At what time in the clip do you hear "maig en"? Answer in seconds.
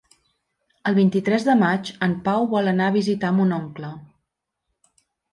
1.59-2.15